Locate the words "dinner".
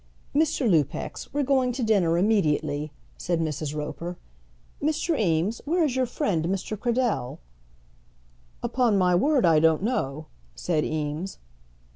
1.83-2.17